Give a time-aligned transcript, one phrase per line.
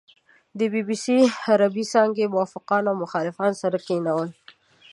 [0.57, 1.17] د بي بي سي
[1.49, 4.29] عربې څانګې موافقان او مخالفان سره کېنول.